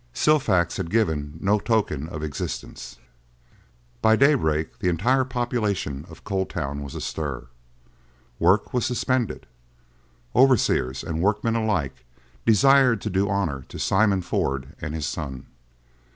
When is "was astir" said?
6.81-7.49